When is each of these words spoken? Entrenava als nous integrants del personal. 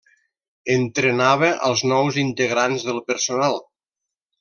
Entrenava 0.75 1.51
als 1.69 1.85
nous 1.93 2.21
integrants 2.25 2.91
del 2.91 3.07
personal. 3.15 3.65